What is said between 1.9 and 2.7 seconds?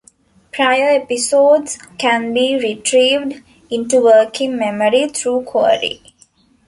can be